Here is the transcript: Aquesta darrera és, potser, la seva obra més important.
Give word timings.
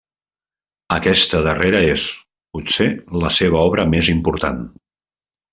Aquesta 0.95 1.41
darrera 1.49 1.83
és, 1.91 2.07
potser, 2.57 2.89
la 3.27 3.33
seva 3.41 3.63
obra 3.71 3.89
més 3.95 4.11
important. 4.19 4.63